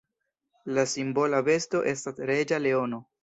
[0.77, 3.03] La simbola besto estas reĝa leono.